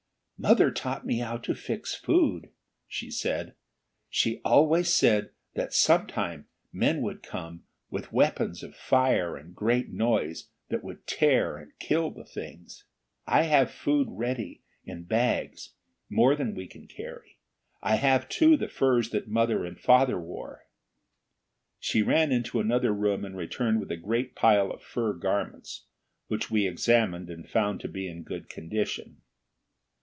"Mother 0.43 0.71
taught 0.71 1.05
me 1.05 1.19
how 1.19 1.37
to 1.37 1.53
fix 1.53 1.93
food," 1.93 2.49
she 2.87 3.11
said. 3.11 3.53
"She 4.09 4.41
always 4.43 4.91
said 4.91 5.29
that 5.53 5.71
sometime 5.71 6.47
men 6.73 7.03
would 7.03 7.21
come, 7.21 7.65
with 7.91 8.11
weapons 8.11 8.63
of 8.63 8.75
fire 8.75 9.37
and 9.37 9.53
great 9.55 9.89
noise 9.93 10.49
that 10.69 10.83
would 10.83 11.05
tear 11.05 11.57
and 11.57 11.73
kill 11.77 12.09
the 12.09 12.25
Things. 12.25 12.85
I 13.27 13.43
have 13.43 13.69
food 13.69 14.07
ready, 14.09 14.63
in 14.83 15.03
bags 15.03 15.75
more 16.09 16.35
than 16.35 16.55
we 16.55 16.65
can 16.65 16.87
carry. 16.87 17.37
I 17.83 17.97
have, 17.97 18.27
too, 18.27 18.57
the 18.57 18.67
furs 18.67 19.11
that 19.11 19.27
mother 19.27 19.63
and 19.63 19.79
father 19.79 20.19
wore." 20.19 20.65
She 21.79 22.01
ran 22.01 22.31
into 22.31 22.59
another 22.59 22.93
room 22.93 23.23
and 23.25 23.37
returned 23.37 23.79
with 23.79 23.91
a 23.91 23.95
great 23.95 24.33
pile 24.33 24.71
of 24.71 24.81
fur 24.81 25.13
garments, 25.13 25.85
which 26.29 26.49
we 26.49 26.65
examined 26.65 27.29
and 27.29 27.47
found 27.47 27.79
to 27.81 27.87
be 27.87 28.07
in 28.09 28.23
good 28.23 28.49
condition. 28.49 29.21